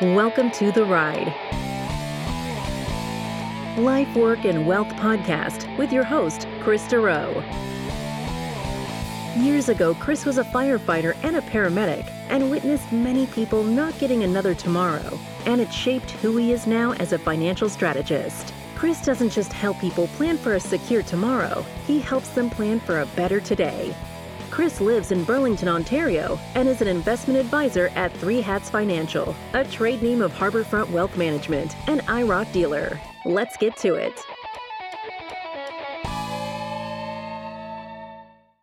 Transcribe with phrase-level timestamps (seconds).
[0.00, 1.34] Welcome to The Ride.
[3.76, 7.42] Life, Work, and Wealth podcast with your host, Chris Durow.
[9.36, 14.22] Years ago, Chris was a firefighter and a paramedic and witnessed many people not getting
[14.22, 18.54] another tomorrow, and it shaped who he is now as a financial strategist.
[18.76, 23.00] Chris doesn't just help people plan for a secure tomorrow, he helps them plan for
[23.00, 23.92] a better today.
[24.58, 29.64] Chris lives in Burlington, Ontario, and is an investment advisor at Three Hats Financial, a
[29.64, 33.00] trade name of Harbourfront Wealth Management, and IIROC dealer.
[33.24, 34.20] Let's get to it.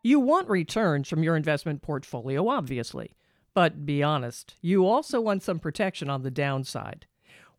[0.03, 3.15] You want returns from your investment portfolio, obviously.
[3.53, 7.05] But be honest, you also want some protection on the downside.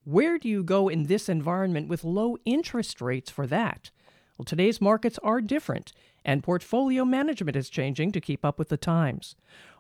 [0.05, 3.91] Where do you go in this environment with low interest rates for that?
[4.37, 5.95] Well, today's markets are different,
[6.27, 9.37] and portfolio management is changing to keep up with the times.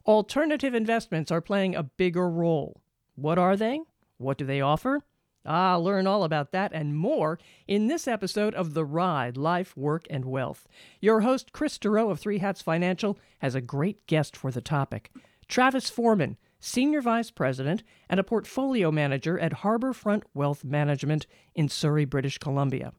[0.06, 2.80] Alternative investments are playing a bigger role.
[3.16, 3.80] What are they?
[4.16, 5.02] What do they offer?
[5.44, 10.06] Ah, learn all about that and more in this episode of The Ride Life, Work,
[10.08, 10.68] and Wealth.
[11.00, 15.10] Your host, Chris Durow of Three Hats Financial, has a great guest for the topic
[15.48, 22.04] Travis Forman, Senior Vice President and a Portfolio Manager at Harbourfront Wealth Management in Surrey,
[22.04, 22.92] British Columbia.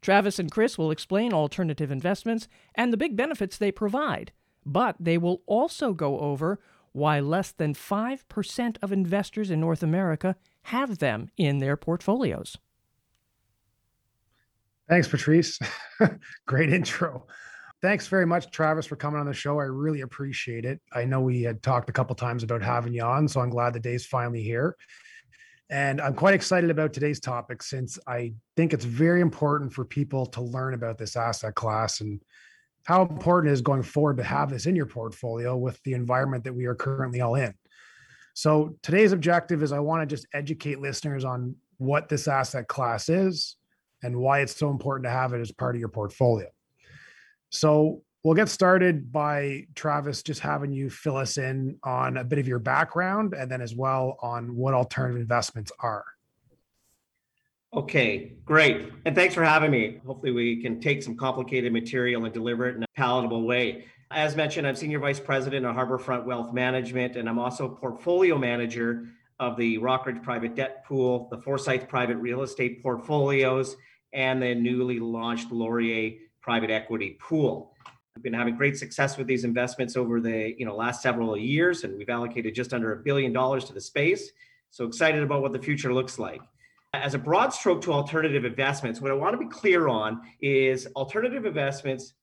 [0.00, 4.32] Travis and Chris will explain alternative investments and the big benefits they provide,
[4.64, 6.58] but they will also go over
[6.92, 12.56] why less than 5% of investors in North America have them in their portfolios.
[14.88, 15.58] Thanks, Patrice.
[16.46, 17.26] Great intro.
[17.80, 19.60] Thanks very much, Travis, for coming on the show.
[19.60, 20.80] I really appreciate it.
[20.92, 23.72] I know we had talked a couple times about having you on, so I'm glad
[23.72, 24.76] the day's finally here.
[25.70, 30.24] And I'm quite excited about today's topic since I think it's very important for people
[30.26, 32.22] to learn about this asset class and
[32.84, 36.44] how important it is going forward to have this in your portfolio with the environment
[36.44, 37.52] that we are currently all in.
[38.32, 43.08] So today's objective is I want to just educate listeners on what this asset class
[43.08, 43.56] is
[44.02, 46.46] and why it's so important to have it as part of your portfolio.
[47.50, 52.38] So we'll get started by Travis just having you fill us in on a bit
[52.38, 56.04] of your background and then as well on what alternative investments are.
[57.74, 58.90] Okay, great.
[59.04, 60.00] And thanks for having me.
[60.06, 63.84] Hopefully, we can take some complicated material and deliver it in a palatable way.
[64.10, 69.08] As mentioned, I'm Senior Vice President of Harbourfront Wealth Management, and I'm also Portfolio Manager
[69.38, 73.76] of the Rockridge Private Debt Pool, the Forsyth Private Real Estate Portfolios,
[74.14, 77.74] and the newly launched Laurier private equity pool.
[78.18, 81.84] We've been having great success with these investments over the you know last several years,
[81.84, 84.32] and we've allocated just under a billion dollars to the space.
[84.72, 86.40] So excited about what the future looks like.
[86.92, 90.88] As a broad stroke to alternative investments, what I want to be clear on is
[90.96, 92.14] alternative investments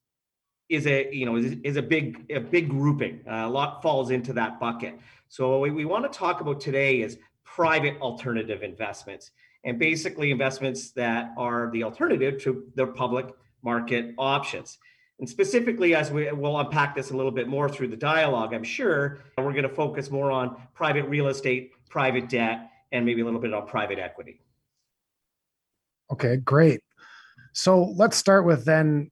[0.68, 3.22] is a you know is, is a big a big grouping.
[3.26, 5.00] Uh, a lot falls into that bucket.
[5.30, 9.32] So what we want to talk about today is private alternative investments,
[9.64, 13.28] and basically investments that are the alternative to the public
[13.64, 14.78] market options.
[15.20, 18.64] And specifically, as we will unpack this a little bit more through the dialogue, I'm
[18.64, 23.26] sure we're going to focus more on private real estate, private debt, and maybe a
[23.26, 24.42] little bit on private equity.
[26.12, 26.82] Okay, great.
[27.54, 29.10] So let's start with then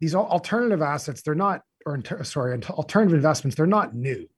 [0.00, 1.22] these alternative assets.
[1.22, 3.56] They're not, or sorry, alternative investments.
[3.56, 4.28] They're not new.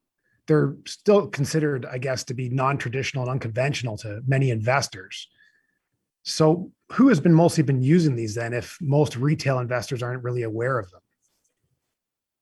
[0.47, 5.29] They're still considered, I guess, to be non-traditional and unconventional to many investors.
[6.29, 10.43] So who has been mostly been using these then if most retail investors aren't really
[10.43, 11.01] aware of them?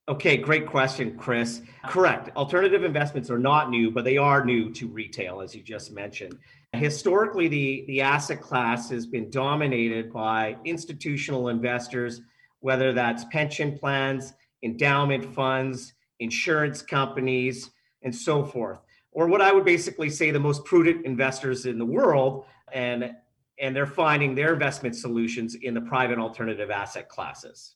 [0.08, 1.62] Okay, great question, Chris.
[1.88, 2.34] Correct.
[2.36, 6.38] Alternative investments are not new, but they are new to retail, as you just mentioned.
[6.74, 12.20] Historically, the, the asset class has been dominated by institutional investors,
[12.60, 17.70] whether that's pension plans, endowment funds, insurance companies,
[18.02, 18.78] and so forth.
[19.10, 22.44] Or what I would basically say the most prudent investors in the world.
[22.72, 23.12] And
[23.58, 27.74] and they're finding their investment solutions in the private alternative asset classes.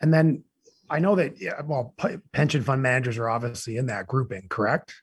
[0.00, 0.44] And then
[0.90, 4.94] I know that, yeah, well, p- pension fund managers are obviously in that grouping, correct?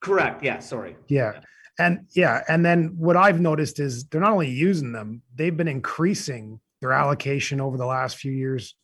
[0.00, 0.42] Correct.
[0.42, 0.60] Yeah.
[0.60, 0.96] Sorry.
[1.08, 1.32] Yeah.
[1.34, 1.40] yeah.
[1.78, 2.42] And yeah.
[2.48, 6.92] And then what I've noticed is they're not only using them, they've been increasing their
[6.92, 8.74] allocation over the last few years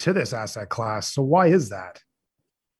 [0.00, 1.12] to this asset class.
[1.12, 2.00] So why is that?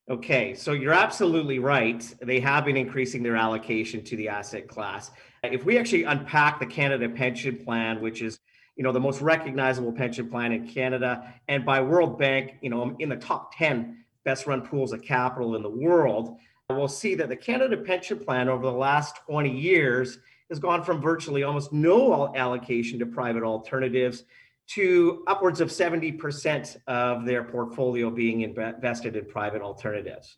[0.09, 2.03] Okay, so you're absolutely right.
[2.21, 5.11] They have been increasing their allocation to the asset class.
[5.43, 8.39] If we actually unpack the Canada Pension Plan, which is
[8.75, 12.95] you know the most recognizable pension plan in Canada, and by World Bank, you know
[12.99, 16.37] in the top 10 best run pools of capital in the world,
[16.69, 20.19] we'll see that the Canada Pension Plan over the last 20 years
[20.49, 24.23] has gone from virtually almost no allocation to private alternatives
[24.67, 30.37] to upwards of 70% of their portfolio being invested in private alternatives.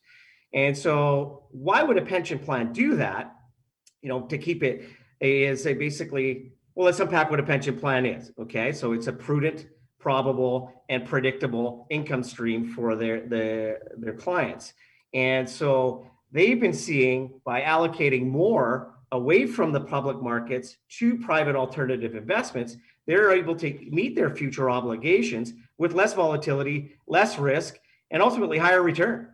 [0.54, 3.36] And so, why would a pension plan do that?
[4.02, 4.86] You know, to keep it
[5.20, 8.32] is a basically, well, let's unpack what a pension plan is.
[8.40, 8.72] Okay.
[8.72, 9.68] So it's a prudent,
[10.00, 14.74] probable, and predictable income stream for their their their clients.
[15.14, 21.56] And so they've been seeing by allocating more away from the public markets to private
[21.56, 27.78] alternative investments, they're able to meet their future obligations with less volatility, less risk,
[28.10, 29.28] and ultimately higher return.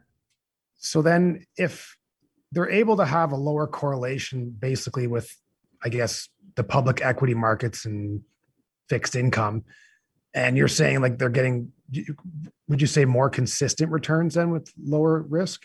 [0.78, 1.96] So then if
[2.52, 5.30] they're able to have a lower correlation basically with
[5.84, 8.22] I guess the public equity markets and
[8.90, 9.64] fixed income,
[10.34, 11.72] and you're saying like they're getting
[12.68, 15.64] would you say more consistent returns then with lower risk?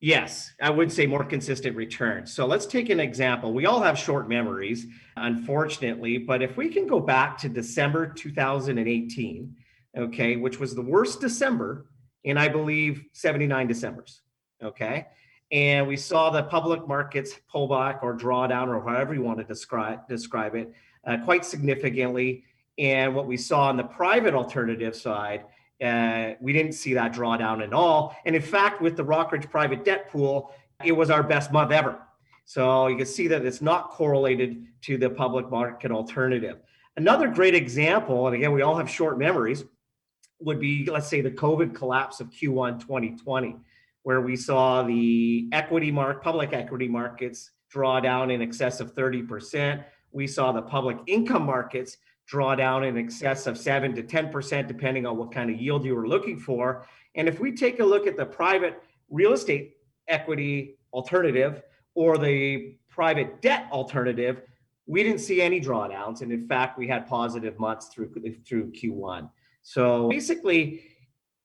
[0.00, 2.32] Yes, I would say more consistent returns.
[2.32, 3.52] So let's take an example.
[3.52, 4.86] We all have short memories,
[5.16, 9.54] unfortunately, but if we can go back to December 2018,
[9.98, 11.84] okay, which was the worst December
[12.24, 14.22] in, I believe, 79 Decembers,
[14.62, 15.08] okay?
[15.52, 19.38] And we saw the public markets pull back or draw down, or however you want
[19.38, 20.72] to describe, describe it,
[21.06, 22.44] uh, quite significantly.
[22.78, 25.44] And what we saw on the private alternative side
[25.82, 28.14] uh, we didn't see that drawdown at all.
[28.26, 30.52] And in fact, with the Rockridge private debt pool,
[30.84, 31.98] it was our best month ever.
[32.44, 36.58] So you can see that it's not correlated to the public market alternative.
[36.96, 39.64] Another great example, and again, we all have short memories,
[40.40, 43.56] would be let's say the COVID collapse of Q1 2020,
[44.02, 49.84] where we saw the equity mark, public equity markets draw down in excess of 30%.
[50.12, 55.06] We saw the public income markets draw down in excess of 7 to 10%, depending
[55.06, 56.86] on what kind of yield you were looking for.
[57.14, 59.76] And if we take a look at the private real estate
[60.08, 61.62] equity alternative
[61.94, 64.42] or the private debt alternative,
[64.86, 66.22] we didn't see any drawdowns.
[66.22, 68.12] And in fact, we had positive months through,
[68.46, 69.30] through Q1.
[69.62, 70.89] So basically,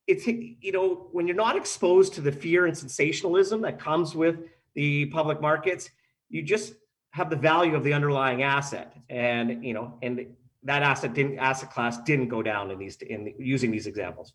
[0.07, 4.38] it's, you know, when you're not exposed to the fear and sensationalism that comes with
[4.75, 5.90] the public markets,
[6.30, 6.75] you just
[7.12, 8.96] have the value of the underlying asset.
[9.10, 10.28] And, you know, and
[10.63, 14.34] that asset didn't asset class didn't go down in these in using these examples.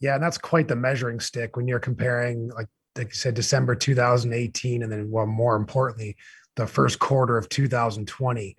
[0.00, 3.74] Yeah, and that's quite the measuring stick when you're comparing, like like you said, December
[3.74, 6.16] 2018, and then well, more importantly,
[6.56, 8.56] the first quarter of 2020.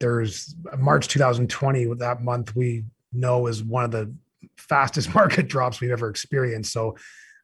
[0.00, 1.94] There's March 2020.
[1.94, 4.12] That month we know is one of the
[4.58, 6.72] fastest market drops we've ever experienced.
[6.72, 6.96] So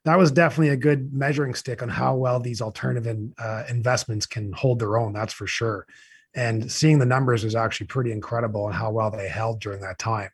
[0.03, 4.53] that was definitely a good measuring stick on how well these alternative uh, investments can
[4.53, 5.13] hold their own.
[5.13, 5.87] That's for sure
[6.35, 9.97] and seeing the numbers is actually pretty incredible and how well they held during that
[9.97, 10.29] time.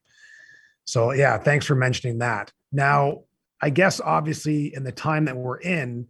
[0.83, 2.51] So yeah, thanks for mentioning that.
[2.71, 3.21] Now,
[3.61, 6.07] I guess obviously in the time that we're in,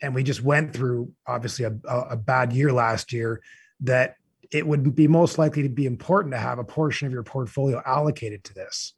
[0.00, 3.42] and we just went through obviously a, a bad year last year,
[3.80, 4.16] that
[4.50, 7.82] it would be most likely to be important to have a portion of your portfolio
[7.84, 8.94] allocated to this,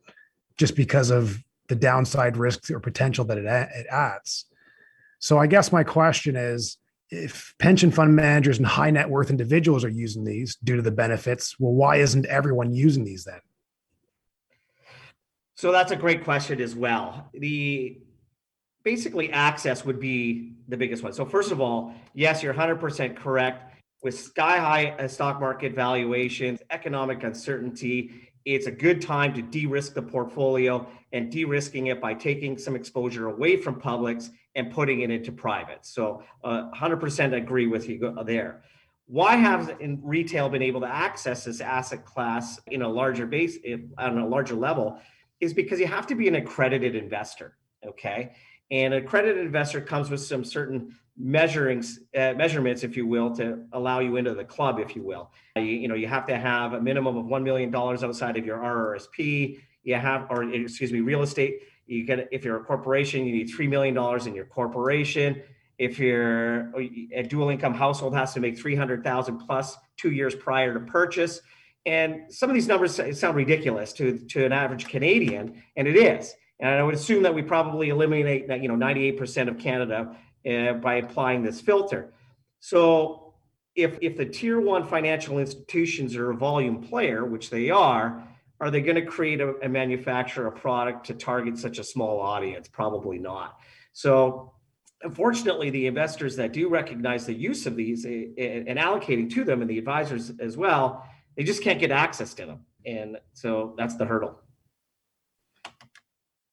[0.61, 4.45] just because of the downside risks or potential that it, it adds.
[5.19, 6.77] So I guess my question is,
[7.09, 10.91] if pension fund managers and high net worth individuals are using these due to the
[10.91, 13.41] benefits, well, why isn't everyone using these then?
[15.55, 17.31] So that's a great question as well.
[17.33, 17.99] The
[18.85, 21.15] basically access would be the biggest one.
[21.15, 23.75] So first of all, yes, you're 100% correct.
[24.03, 29.95] With sky high uh, stock market valuations, economic uncertainty, it's a good time to de-risk
[29.95, 35.11] the portfolio and de-risking it by taking some exposure away from publics and putting it
[35.11, 35.85] into private.
[35.85, 38.63] So uh, 100% agree with you there.
[39.07, 43.59] Why have in retail been able to access this asset class in a larger base
[43.99, 45.01] on a larger level
[45.41, 48.33] is because you have to be an accredited investor, okay?
[48.71, 51.85] And an accredited investor comes with some certain measuring
[52.17, 55.31] uh, measurements, if you will, to allow you into the club, if you will.
[55.57, 58.47] You, you know, you have to have a minimum of one million dollars outside of
[58.47, 59.59] your RRSP.
[59.83, 61.61] You have, or excuse me, real estate
[61.91, 65.43] you get if you're a corporation, you need three million dollars in your corporation.
[65.79, 66.73] If you're
[67.13, 70.81] a dual income household, has to make three hundred thousand plus two years prior to
[70.81, 71.41] purchase.
[71.87, 76.35] And some of these numbers sound ridiculous to to an average Canadian, and it is.
[76.61, 80.17] And I would assume that we probably eliminate that you know 98% of Canada
[80.49, 82.13] uh, by applying this filter.
[82.61, 83.35] So
[83.75, 88.23] if if the tier one financial institutions are a volume player, which they are,
[88.61, 92.21] are they going to create a, a manufacture a product to target such a small
[92.21, 92.69] audience?
[92.69, 93.59] Probably not.
[93.93, 94.53] So
[95.03, 99.45] unfortunately, the investors that do recognize the use of these eh, eh, and allocating to
[99.45, 101.07] them and the advisors as well,
[101.37, 102.61] they just can't get access to them.
[102.85, 104.41] And so that's the hurdle.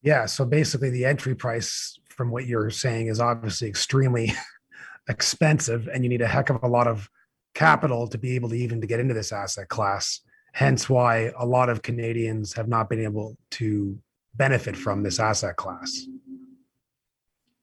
[0.02, 0.26] Yeah.
[0.26, 4.34] So basically, the entry price from what you're saying is obviously extremely
[5.08, 7.08] expensive, and you need a heck of a lot of
[7.54, 10.20] capital to be able to even to get into this asset class
[10.52, 13.96] hence why a lot of Canadians have not been able to
[14.34, 16.06] benefit from this asset class.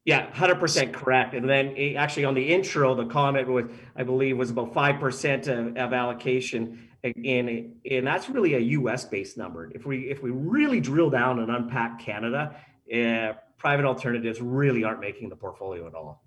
[0.06, 1.34] Yeah, 100% correct.
[1.34, 3.66] And then eh, actually on the intro, the comment was,
[3.98, 6.88] I believe, was about 5% of, of allocation.
[7.04, 9.72] In, and that's really a US based number.
[9.76, 12.56] If we if we really drill down and unpack Canada,
[12.92, 13.34] uh,
[13.66, 16.24] private alternatives really aren't making the portfolio at all.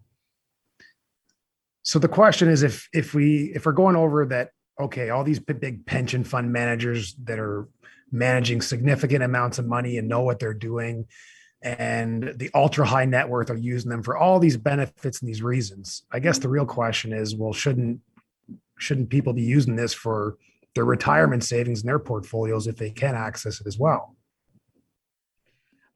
[1.83, 5.39] So the question is if if we if we're going over that okay, all these
[5.39, 7.69] big pension fund managers that are
[8.11, 11.07] managing significant amounts of money and know what they're doing
[11.63, 15.43] and the ultra high net worth are using them for all these benefits and these
[15.43, 16.03] reasons.
[16.11, 18.01] I guess the real question is, well, shouldn't
[18.81, 20.39] shouldn't people be using this for
[20.75, 24.18] their retirement savings in their portfolios if they can access it as well?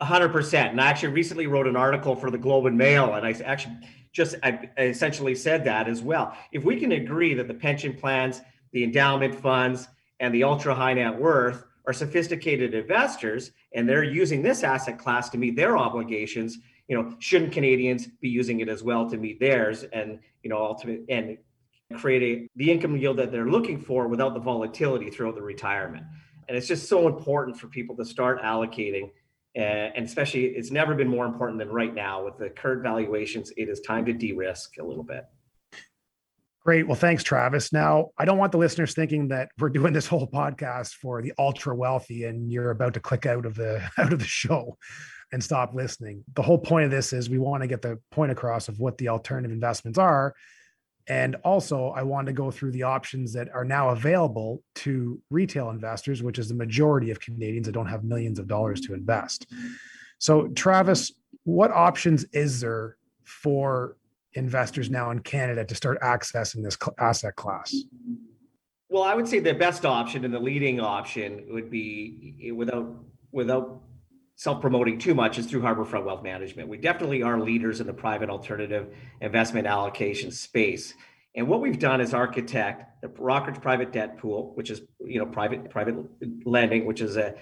[0.06, 0.72] Hundred percent.
[0.72, 3.76] And I actually recently wrote an article for the Globe and Mail, and I actually
[4.12, 6.36] just I essentially said that as well.
[6.52, 8.40] If we can agree that the pension plans,
[8.72, 9.88] the endowment funds,
[10.20, 15.28] and the ultra high net worth are sophisticated investors and they're using this asset class
[15.30, 19.40] to meet their obligations you know shouldn't canadians be using it as well to meet
[19.40, 21.38] theirs and you know ultimate and
[21.98, 26.04] create a, the income yield that they're looking for without the volatility throughout the retirement
[26.48, 29.10] and it's just so important for people to start allocating
[29.56, 29.96] Mm-hmm.
[29.96, 33.68] and especially it's never been more important than right now with the current valuations it
[33.68, 35.26] is time to de-risk a little bit
[36.64, 36.86] Great.
[36.86, 37.72] Well, thanks, Travis.
[37.72, 41.32] Now, I don't want the listeners thinking that we're doing this whole podcast for the
[41.36, 44.78] ultra wealthy and you're about to click out of the out of the show
[45.32, 46.22] and stop listening.
[46.34, 48.96] The whole point of this is we want to get the point across of what
[48.98, 50.34] the alternative investments are.
[51.08, 55.70] And also, I want to go through the options that are now available to retail
[55.70, 59.46] investors, which is the majority of Canadians that don't have millions of dollars to invest.
[60.18, 61.12] So, Travis,
[61.44, 63.96] what options is there for
[64.34, 67.74] investors now in Canada to start accessing this asset class?
[68.88, 72.94] Well, I would say the best option and the leading option would be without
[73.32, 73.80] without
[74.42, 76.68] self-promoting too much is through Harbourfront Wealth Management.
[76.68, 80.94] We definitely are leaders in the private alternative investment allocation space.
[81.36, 85.26] And what we've done is architect the Rockridge Private Debt Pool, which is you know
[85.26, 85.94] private private
[86.44, 87.36] lending, which is a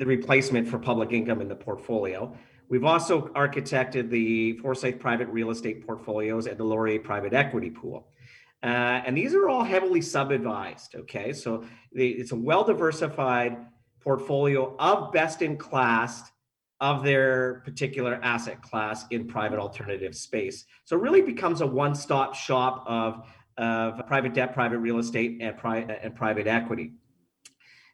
[0.00, 2.36] the replacement for public income in the portfolio.
[2.68, 8.08] We've also architected the Forsyth private real estate portfolios and the Laurier private equity pool.
[8.64, 8.66] Uh,
[9.06, 10.96] and these are all heavily sub-advised.
[10.96, 13.58] Okay, so the, it's a well-diversified
[14.00, 16.30] portfolio of best in class
[16.80, 20.64] of their particular asset class in private alternative space.
[20.84, 23.28] So it really becomes a one-stop shop of,
[23.58, 26.92] of private debt, private real estate, and, pri- and private equity.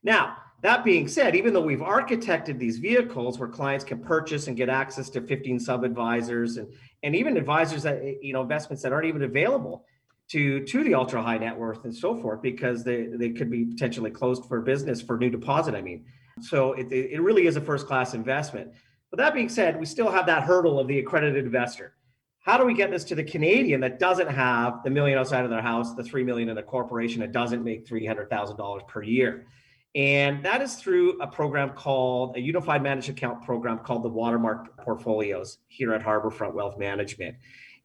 [0.04, 4.56] Now, that being said, even though we've architected these vehicles where clients can purchase and
[4.56, 6.72] get access to 15 sub advisors and,
[7.02, 9.84] and even advisors that, you know, investments that aren't even available
[10.28, 13.64] to, to the ultra high net worth and so forth, because they, they could be
[13.64, 15.74] potentially closed for business for new deposit.
[15.74, 16.04] I mean,
[16.40, 18.72] so it, it really is a first class investment.
[19.10, 21.94] But that being said, we still have that hurdle of the accredited investor.
[22.40, 25.50] How do we get this to the Canadian that doesn't have the million outside of
[25.50, 28.82] their house, the three million in a corporation that doesn't make three hundred thousand dollars
[28.86, 29.46] per year?
[29.94, 34.76] And that is through a program called a unified managed account program called the Watermark
[34.84, 37.36] Portfolios here at Harbourfront Wealth Management.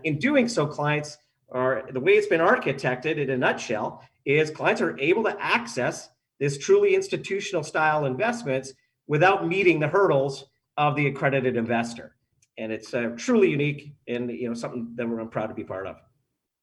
[0.03, 1.17] In doing so, clients
[1.51, 6.09] are the way it's been architected in a nutshell is clients are able to access
[6.39, 8.73] this truly institutional style investments
[9.07, 10.45] without meeting the hurdles
[10.77, 12.15] of the accredited investor.
[12.57, 15.87] And it's uh, truly unique and you know something that we're proud to be part
[15.87, 15.97] of.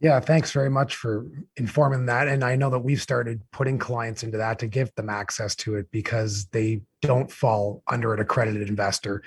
[0.00, 1.26] Yeah, thanks very much for
[1.57, 2.28] informing that.
[2.28, 5.75] And I know that we've started putting clients into that to give them access to
[5.75, 9.23] it because they don't fall under an accredited investor.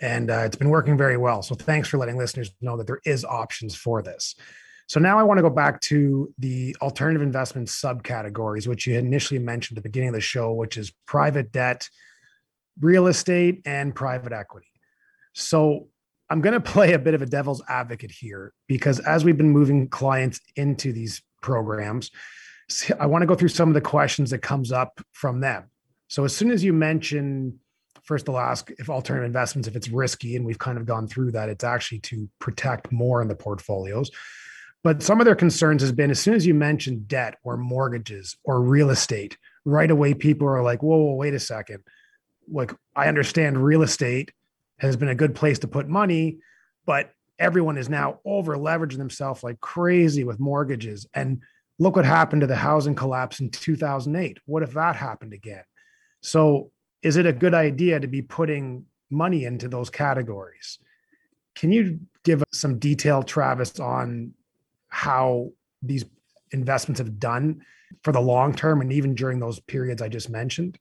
[0.00, 1.42] And uh, it's been working very well.
[1.42, 4.36] So thanks for letting listeners know that there is options for this.
[4.86, 9.04] So now I want to go back to the alternative investment subcategories, which you had
[9.04, 11.88] initially mentioned at the beginning of the show, which is private debt,
[12.80, 14.68] real estate, and private equity.
[15.32, 15.88] So
[16.28, 19.50] I'm going to play a bit of a devil's advocate here because as we've been
[19.50, 22.10] moving clients into these programs,
[22.98, 25.64] I want to go through some of the questions that comes up from them.
[26.08, 27.58] So as soon as you mention,
[28.04, 31.32] first they'll ask if alternative investments, if it's risky, and we've kind of gone through
[31.32, 34.10] that, it's actually to protect more in the portfolios.
[34.84, 38.36] But some of their concerns has been as soon as you mention debt or mortgages
[38.44, 41.82] or real estate, right away people are like, whoa, whoa wait a second.
[42.52, 44.30] Like I understand real estate
[44.78, 46.38] has been a good place to put money,
[46.84, 51.06] but everyone is now over leveraging themselves like crazy with mortgages.
[51.14, 51.42] And
[51.78, 54.38] look what happened to the housing collapse in 2008.
[54.44, 55.64] What if that happened again?
[56.20, 56.70] So,
[57.02, 60.78] is it a good idea to be putting money into those categories?
[61.54, 64.32] Can you give us some detail, Travis, on
[64.94, 65.50] how
[65.82, 66.04] these
[66.52, 67.60] investments have done
[68.04, 70.78] for the long term and even during those periods I just mentioned?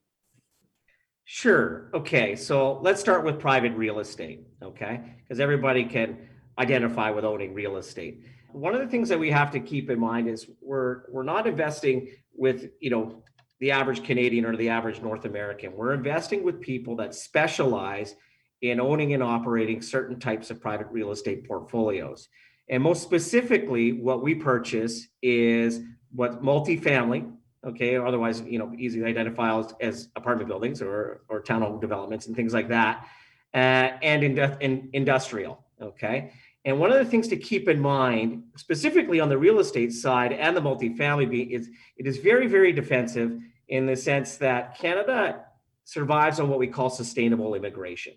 [1.25, 1.89] Sure.
[1.95, 2.35] Okay.
[2.35, 4.45] So let's start with private real estate.
[4.61, 5.01] Okay.
[5.17, 6.29] Because everybody can
[6.59, 8.23] identify with owning real estate.
[8.51, 11.47] One of the things that we have to keep in mind is we're we're not
[11.47, 13.23] investing with, you know,
[13.59, 15.73] the average Canadian or the average North American.
[15.75, 18.15] We're investing with people that specialize
[18.61, 22.29] in owning and operating certain types of private real estate portfolios.
[22.69, 25.81] And most specifically, what we purchase is
[26.13, 27.31] what multifamily,
[27.65, 32.35] okay, otherwise, you know, easily identified as, as apartment buildings or, or townhome developments and
[32.35, 33.05] things like that,
[33.53, 36.31] uh, and in, in industrial, okay.
[36.65, 40.31] And one of the things to keep in mind, specifically on the real estate side
[40.31, 45.41] and the multifamily, is it is very, very defensive in the sense that Canada
[45.83, 48.13] survives on what we call sustainable immigration.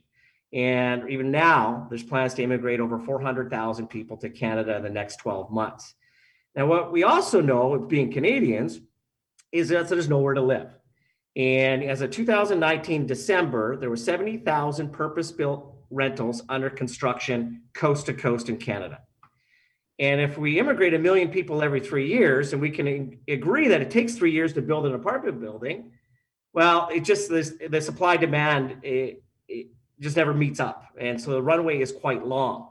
[0.57, 5.17] And even now, there's plans to immigrate over 400,000 people to Canada in the next
[5.17, 5.95] 12 months.
[6.55, 8.81] Now, what we also know, being Canadians,
[9.53, 10.71] is that there's nowhere to live.
[11.37, 18.49] And as of 2019 December, there were 70,000 purpose-built rentals under construction coast to coast
[18.49, 19.03] in Canada.
[19.99, 23.83] And if we immigrate a million people every three years, and we can agree that
[23.83, 25.93] it takes three years to build an apartment building,
[26.55, 29.15] well, it just this, the supply demand it, eh,
[29.49, 29.69] it eh,
[30.01, 32.69] just never meets up, and so the runway is quite long.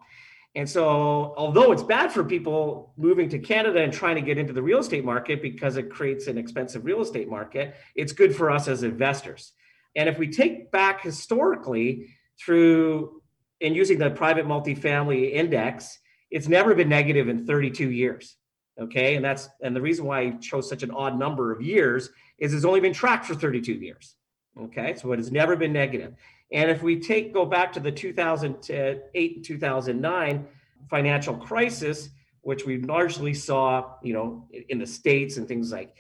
[0.56, 4.54] And so, although it's bad for people moving to Canada and trying to get into
[4.54, 8.50] the real estate market because it creates an expensive real estate market, it's good for
[8.50, 9.52] us as investors.
[9.98, 12.08] And if we take back historically
[12.40, 13.22] through
[13.62, 16.00] and using the private multifamily index,
[16.32, 18.38] it's never been negative in 32 years.
[18.80, 19.16] Okay.
[19.16, 22.54] And that's and the reason why I chose such an odd number of years is
[22.54, 24.16] it's only been tracked for 32 years.
[24.60, 24.96] Okay.
[24.96, 26.14] So it has never been negative.
[26.52, 30.48] And if we take go back to the 2008 and 2009
[30.90, 32.10] financial crisis,
[32.42, 35.96] which we largely saw, you know, in the states and things like,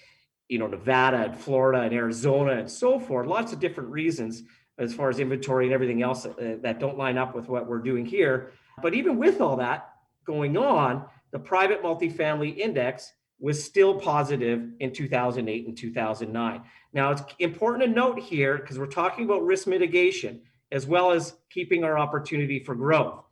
[0.47, 4.43] you know, Nevada and Florida and Arizona and so forth, lots of different reasons
[4.77, 7.79] as far as inventory and everything else that, that don't line up with what we're
[7.79, 8.51] doing here.
[8.81, 9.89] But even with all that
[10.25, 13.13] going on, the private multifamily index
[13.45, 16.61] was still positive in 2008 and 2009.
[16.93, 21.35] Now, it's important to note here because we're talking about risk mitigation as well as
[21.51, 23.23] keeping our opportunity for growth.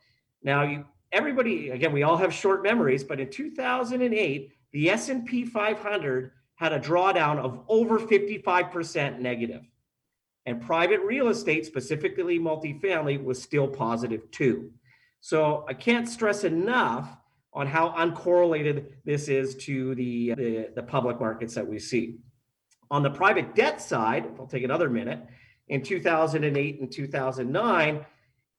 [0.43, 6.31] Now, you, everybody, again, we all have short memories, but in 2008, the S&P 500
[6.57, 9.63] had a drawdown of over 55% negative.
[10.45, 14.69] And private real estate, specifically multifamily, was still positive too.
[15.21, 17.17] So I can't stress enough
[17.53, 22.17] on how uncorrelated this is to the, the, the public markets that we see.
[22.89, 25.25] On the private debt side, I'll take another minute,
[25.67, 28.05] in 2008 and 2009,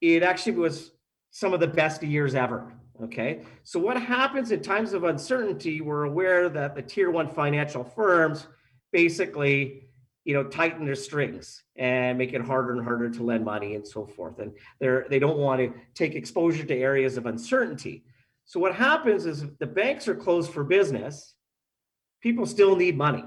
[0.01, 0.93] it actually was
[1.31, 2.73] some of the best years ever.
[3.03, 3.43] Okay.
[3.65, 5.81] So, what happens in times of uncertainty?
[5.81, 8.47] We're aware that the tier one financial firms
[8.93, 9.89] basically
[10.25, 13.87] you know tighten their strings and make it harder and harder to lend money and
[13.87, 18.05] so forth and they're they don't want to take exposure to areas of uncertainty
[18.45, 21.35] so what happens is if the banks are closed for business
[22.23, 23.25] people still need money.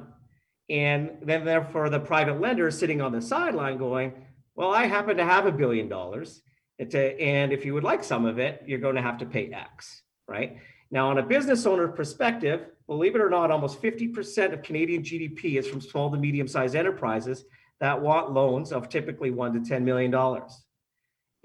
[0.70, 4.14] And then therefore the private lender is sitting on the sideline going
[4.56, 6.42] well i happen to have a billion dollars.
[6.80, 10.02] And if you would like some of it you're going to have to pay x
[10.28, 10.58] right?
[10.92, 15.60] Now on a business owner perspective believe it or not, almost 50% of Canadian GDP
[15.60, 17.44] is from small to medium sized enterprises
[17.80, 20.12] that want loans of typically one to $10 million.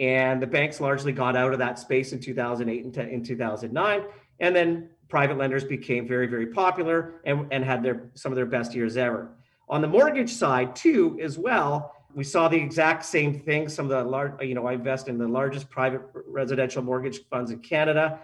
[0.03, 4.03] And the banks largely got out of that space in 2008 and in 2009.
[4.41, 8.47] And then private lenders became very, very popular and, and had their some of their
[8.47, 9.31] best years ever.
[9.69, 13.69] On the mortgage side, too, as well, we saw the exact same thing.
[13.69, 17.53] Some of the large, you know, I invest in the largest private residential mortgage funds
[17.53, 18.19] in Canada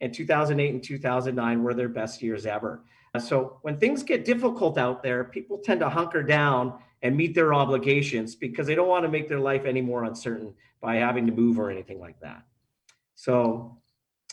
[0.00, 2.80] and 2008 and 2009 were their best years ever.
[3.18, 7.54] So when things get difficult out there, people tend to hunker down and meet their
[7.54, 11.32] obligations because they don't want to make their life any more uncertain by having to
[11.32, 12.42] move or anything like that.
[13.14, 13.78] So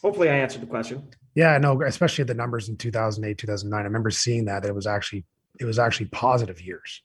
[0.01, 1.07] hopefully I answered the question.
[1.35, 3.79] Yeah, no, especially the numbers in 2008, 2009.
[3.79, 5.23] I remember seeing that that it was actually
[5.59, 7.03] it was actually positive years.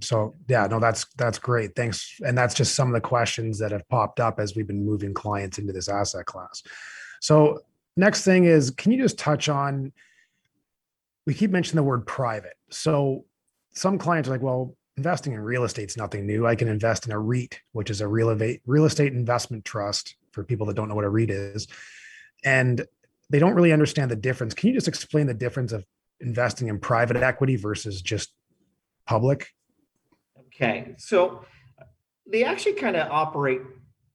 [0.00, 1.76] So yeah, no, that's that's great.
[1.76, 2.18] Thanks.
[2.24, 5.12] And that's just some of the questions that have popped up as we've been moving
[5.12, 6.62] clients into this asset class.
[7.20, 7.60] So
[7.96, 9.92] Next thing is, can you just touch on?
[11.26, 12.54] We keep mentioning the word private.
[12.70, 13.26] So
[13.74, 16.46] some clients are like, well, investing in real estate is nothing new.
[16.46, 20.44] I can invest in a REIT, which is a real, real estate investment trust for
[20.44, 21.66] people that don't know what a REIT is.
[22.44, 22.84] And
[23.30, 24.54] they don't really understand the difference.
[24.54, 25.86] Can you just explain the difference of
[26.20, 28.32] investing in private equity versus just
[29.06, 29.48] public?
[30.48, 30.94] Okay.
[30.98, 31.44] So
[32.30, 33.62] they actually kind of operate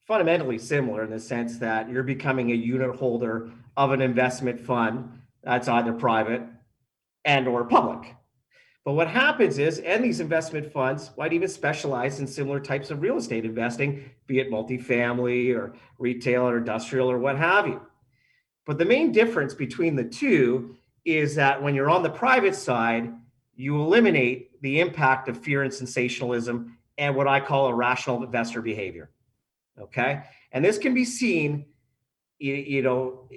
[0.06, 5.20] fundamentally similar in the sense that you're becoming a unit holder of an investment fund
[5.42, 6.42] that's either private
[7.24, 8.14] and or public.
[8.88, 13.02] But what happens is, and these investment funds might even specialize in similar types of
[13.02, 17.82] real estate investing, be it multifamily or retail or industrial or what have you.
[18.64, 20.74] But the main difference between the two
[21.04, 23.12] is that when you're on the private side,
[23.54, 29.10] you eliminate the impact of fear and sensationalism and what I call irrational investor behavior.
[29.78, 30.22] Okay.
[30.52, 31.66] And this can be seen,
[32.38, 33.28] you know,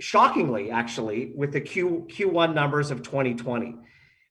[0.00, 3.74] shockingly, actually, with the Q, Q1 numbers of 2020.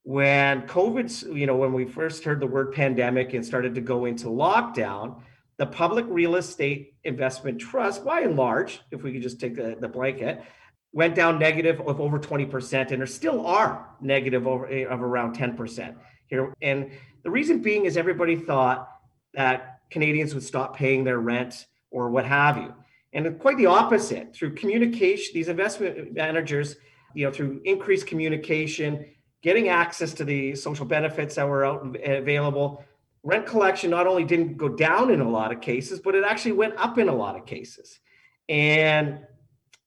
[0.07, 4.05] When COVID, you know, when we first heard the word pandemic and started to go
[4.05, 5.19] into lockdown,
[5.57, 9.75] the public real estate investment trust, by and large, if we could just take the,
[9.81, 10.41] the blanket,
[10.93, 15.35] went down negative of over 20% and there still are negative over, eh, of around
[15.35, 15.93] 10%
[16.27, 16.53] here.
[16.61, 16.89] And
[17.23, 18.89] the reason being is everybody thought
[19.33, 22.73] that Canadians would stop paying their rent or what have you.
[23.11, 26.77] And quite the opposite through communication, these investment managers,
[27.13, 29.05] you know, through increased communication,
[29.47, 32.83] getting access to the social benefits that were out available,
[33.23, 36.51] rent collection not only didn't go down in a lot of cases, but it actually
[36.51, 38.01] went up in a lot of cases.
[38.49, 39.19] And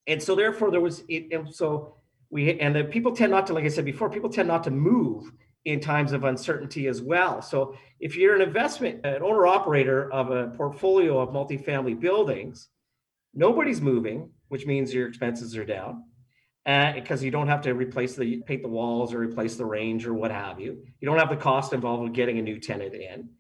[0.07, 1.97] and so therefore there was it, and so
[2.31, 4.71] we and the people tend not to like i said before people tend not to
[4.71, 5.31] move
[5.67, 7.43] in times of uncertainty as well.
[7.43, 12.69] So if you're an investment an owner operator of a portfolio of multifamily buildings
[13.35, 16.05] nobody's moving which means your expenses are down
[16.65, 20.15] because you don't have to replace the paint the walls or replace the range or
[20.15, 20.85] what have you.
[21.01, 23.31] You don't have the cost involved with getting a new tenant in.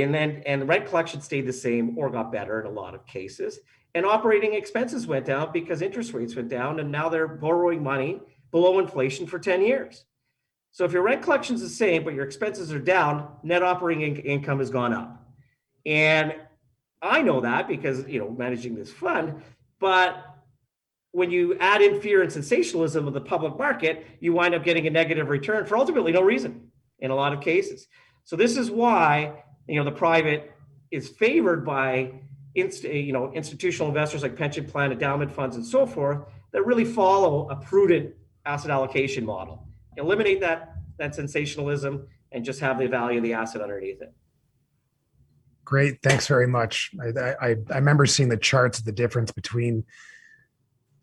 [0.00, 2.94] And then and the rent collection stayed the same or got better in a lot
[2.94, 3.58] of cases.
[3.94, 8.20] And operating expenses went down because interest rates went down and now they're borrowing money
[8.50, 10.04] below inflation for 10 years.
[10.70, 14.16] So if your rent collection is the same but your expenses are down net operating
[14.16, 15.18] in- income has gone up.
[15.84, 16.34] And
[17.02, 19.42] i know that because you know managing this fund
[19.80, 20.31] but
[21.12, 24.86] when you add in fear and sensationalism of the public market you wind up getting
[24.86, 27.86] a negative return for ultimately no reason in a lot of cases.
[28.24, 30.52] So this is why you know the private
[30.90, 32.12] is favored by
[32.54, 36.18] inst- you know institutional investors like pension plan endowment funds and so forth
[36.52, 39.66] that really follow a prudent asset allocation model.
[39.96, 44.12] Eliminate that that sensationalism and just have the value of the asset underneath it.
[45.64, 46.02] Great.
[46.02, 46.90] Thanks very much.
[47.00, 49.84] I i, I remember seeing the charts of the difference between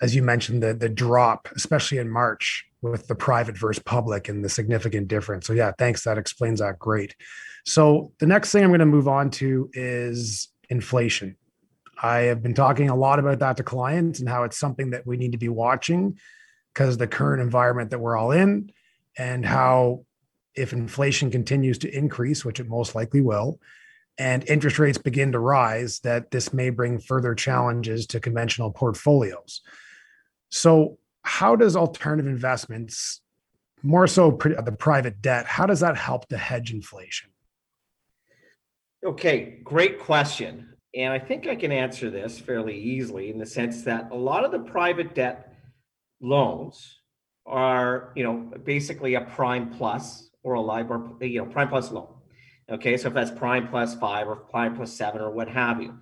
[0.01, 4.43] as you mentioned the the drop especially in march with the private versus public and
[4.43, 7.15] the significant difference so yeah thanks that explains that great
[7.65, 11.35] so the next thing i'm going to move on to is inflation.
[12.01, 15.05] I have been talking a lot about that to clients and how it's something that
[15.05, 16.17] we need to be watching
[16.73, 18.71] because the current environment that we're all in
[19.17, 20.05] and how
[20.55, 23.59] if inflation continues to increase, which it most likely will,
[24.17, 29.61] and interest rates begin to rise, that this may bring further challenges to conventional portfolios.
[30.49, 33.21] So, how does alternative investments,
[33.83, 37.29] more so uh, the private debt, how does that help to hedge inflation?
[39.05, 40.73] Okay, great question.
[40.95, 44.43] And I think I can answer this fairly easily in the sense that a lot
[44.43, 45.53] of the private debt
[46.19, 46.99] loans
[47.45, 52.07] are, you know, basically a prime plus or a LIBOR, you know, prime plus loan.
[52.71, 55.97] Okay, so if that's prime plus five or prime plus seven or what have you.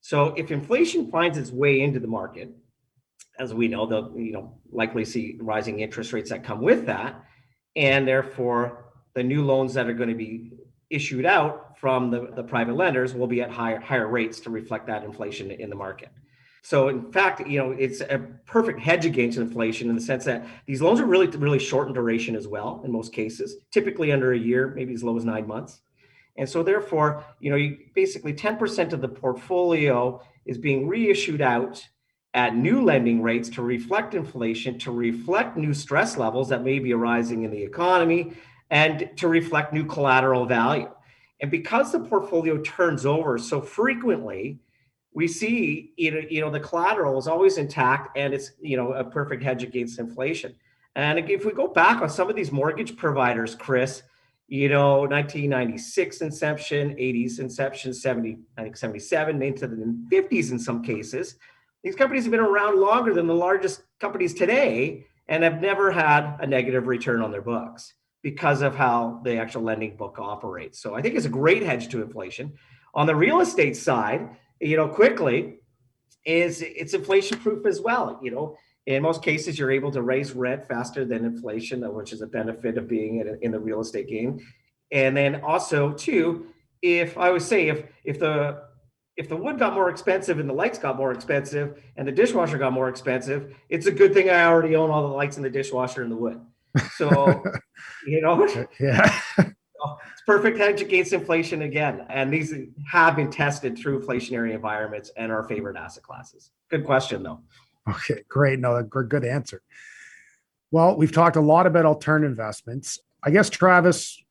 [0.00, 2.50] So if inflation finds its way into the market,
[3.38, 7.22] as we know, they'll you know likely see rising interest rates that come with that,
[7.76, 10.52] and therefore the new loans that are going to be
[10.90, 14.86] issued out from the, the private lenders will be at higher higher rates to reflect
[14.86, 16.10] that inflation in the market.
[16.64, 20.46] So in fact, you know, it's a perfect hedge against inflation in the sense that
[20.66, 24.32] these loans are really really short in duration as well in most cases, typically under
[24.32, 25.80] a year, maybe as low as 9 months.
[26.36, 31.86] And so therefore, you know, you basically 10% of the portfolio is being reissued out
[32.34, 36.92] at new lending rates to reflect inflation, to reflect new stress levels that may be
[36.92, 38.32] arising in the economy,
[38.70, 40.90] and to reflect new collateral value.
[41.40, 44.60] And because the portfolio turns over so frequently,
[45.14, 49.42] we see you know the collateral is always intact and it's you know a perfect
[49.42, 50.54] hedge against inflation.
[50.96, 54.02] And if we go back on some of these mortgage providers, Chris,
[54.48, 59.76] you know 1996 inception, 80s inception, 70 I think 77 into the
[60.10, 61.36] 50s in some cases.
[61.82, 66.36] These companies have been around longer than the largest companies today and have never had
[66.40, 70.80] a negative return on their books because of how the actual lending book operates.
[70.80, 72.52] So I think it's a great hedge to inflation.
[72.94, 74.28] On the real estate side,
[74.60, 75.58] you know, quickly
[76.24, 78.20] is it's inflation proof as well.
[78.22, 82.22] You know, in most cases, you're able to raise rent faster than inflation, which is
[82.22, 84.38] a benefit of being in, the real estate game.
[84.92, 86.46] And then also, too,
[86.80, 88.62] if I would say if if the
[89.16, 92.58] if the wood got more expensive and the lights got more expensive and the dishwasher
[92.58, 95.50] got more expensive, it's a good thing I already own all the lights in the
[95.50, 96.40] dishwasher and the wood.
[96.96, 97.42] So,
[98.06, 98.46] you know,
[98.80, 99.20] yeah.
[99.38, 102.06] it's perfect hedge against inflation again.
[102.08, 102.54] And these
[102.90, 106.50] have been tested through inflationary environments and our favorite asset classes.
[106.70, 107.40] Good question, though.
[107.88, 108.60] Okay, great.
[108.60, 109.60] No, a good answer.
[110.70, 112.98] Well, we've talked a lot about alternative investments.
[113.22, 114.21] I guess, Travis,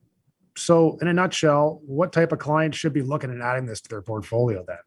[0.58, 3.90] so in a nutshell, what type of client should be looking at adding this to
[3.90, 4.78] their portfolio then?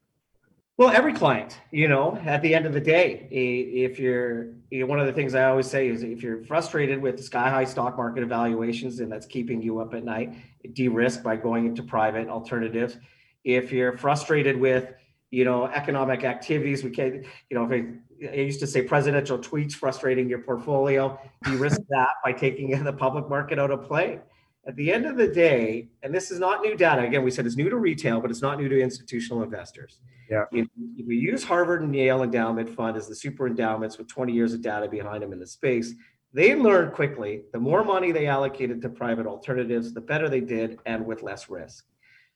[0.77, 4.87] Well, every client, you know, at the end of the day, if you're, you know,
[4.87, 7.96] one of the things I always say is if you're frustrated with sky high stock
[7.96, 10.35] market evaluations and that's keeping you up at night,
[10.72, 12.96] de-risk by going into private alternatives.
[13.44, 14.92] If you're frustrated with,
[15.31, 19.38] you know, economic activities, we can, you know, if I, I used to say presidential
[19.38, 24.18] tweets frustrating your portfolio, de-risk that by taking the public market out of play
[24.66, 27.03] at the end of the day, and this is not new data.
[27.03, 30.00] Again, we said it's new to retail, but it's not new to institutional investors.
[30.31, 30.44] Yeah.
[30.53, 34.33] If, if we use Harvard and Yale Endowment Fund as the super endowments with 20
[34.33, 35.94] years of data behind them in the space,
[36.33, 40.79] they learned quickly the more money they allocated to private alternatives, the better they did
[40.87, 41.85] and with less risk.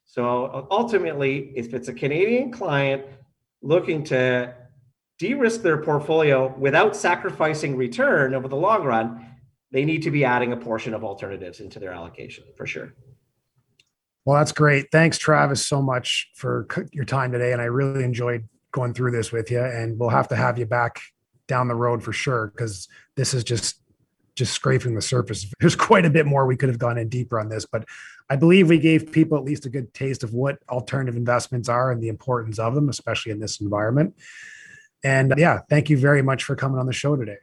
[0.04, 3.04] So ultimately, if it's a Canadian client
[3.60, 4.54] looking to
[5.18, 9.26] de risk their portfolio without sacrificing return over the long run,
[9.70, 12.94] they need to be adding a portion of alternatives into their allocation for sure.
[14.24, 14.90] Well, that's great.
[14.92, 17.52] Thanks, Travis, so much for your time today.
[17.52, 19.62] And I really enjoyed going through this with you.
[19.62, 21.00] And we'll have to have you back
[21.46, 23.80] down the road for sure, because this is just
[24.34, 25.50] just scraping the surface.
[25.60, 27.84] There's quite a bit more we could have gone in deeper on this, but
[28.30, 31.90] I believe we gave people at least a good taste of what alternative investments are
[31.90, 34.14] and the importance of them, especially in this environment.
[35.02, 37.38] And yeah, thank you very much for coming on the show today.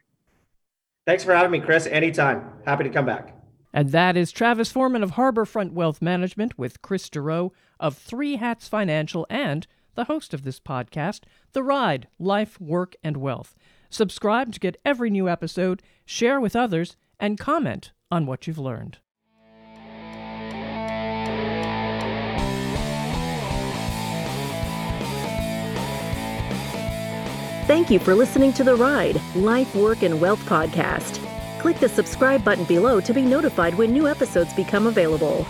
[1.06, 1.86] Thanks for having me, Chris.
[1.86, 2.44] Anytime.
[2.66, 3.36] Happy to come back.
[3.74, 8.68] And that is Travis Forman of Harbourfront Wealth Management with Chris Dureau of Three Hats
[8.68, 11.22] Financial and the host of this podcast,
[11.54, 13.56] The Ride Life, Work, and Wealth.
[13.90, 19.00] Subscribe to get every new episode, share with others, and comment on what you've learned.
[27.68, 31.20] Thank you for listening to the Ride Life, Work, and Wealth podcast.
[31.60, 35.48] Click the subscribe button below to be notified when new episodes become available.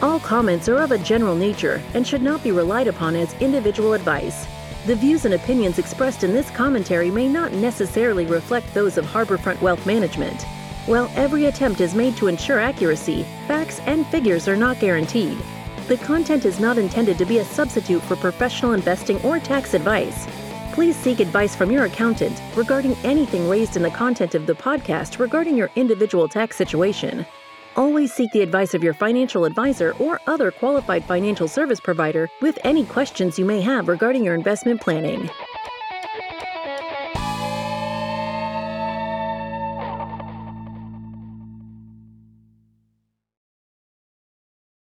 [0.00, 3.94] All comments are of a general nature and should not be relied upon as individual
[3.94, 4.46] advice.
[4.86, 9.60] The views and opinions expressed in this commentary may not necessarily reflect those of Harbourfront
[9.60, 10.42] Wealth Management.
[10.86, 15.38] While every attempt is made to ensure accuracy, facts and figures are not guaranteed.
[15.88, 20.28] The content is not intended to be a substitute for professional investing or tax advice.
[20.72, 25.18] Please seek advice from your accountant regarding anything raised in the content of the podcast
[25.18, 27.26] regarding your individual tax situation.
[27.76, 32.58] Always seek the advice of your financial advisor or other qualified financial service provider with
[32.64, 35.28] any questions you may have regarding your investment planning.